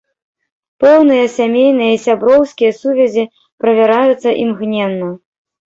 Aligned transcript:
Пэўныя 0.83 1.25
сямейныя 1.37 1.91
і 1.99 1.99
сяброўскія 2.07 2.71
сувязі 2.81 3.29
правяраюцца 3.63 4.29
імгненна. 4.49 5.15